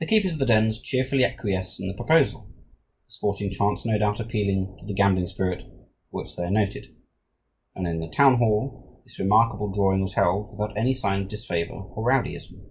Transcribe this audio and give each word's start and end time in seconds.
The 0.00 0.06
keepers 0.06 0.32
of 0.32 0.40
the 0.40 0.46
dens 0.46 0.80
cheerfully 0.80 1.24
acquiesced 1.24 1.78
in 1.78 1.86
the 1.86 1.94
proposal, 1.94 2.48
the 3.06 3.12
sporting 3.12 3.52
chance 3.52 3.84
no 3.86 3.96
doubt 3.98 4.18
appealing 4.18 4.78
to 4.80 4.84
the 4.84 4.92
gambling 4.94 5.28
spirit 5.28 5.60
for 6.10 6.22
which 6.22 6.34
they 6.34 6.42
are 6.42 6.50
noted, 6.50 6.88
and 7.76 7.86
in 7.86 8.00
the 8.00 8.08
town 8.08 8.38
hall 8.38 9.00
this 9.04 9.20
remarkable 9.20 9.70
drawing 9.70 10.00
was 10.00 10.14
held 10.14 10.50
without 10.50 10.76
any 10.76 10.92
sign 10.92 11.22
of 11.22 11.28
disfavour 11.28 11.74
or 11.84 12.04
rowdyism. 12.04 12.64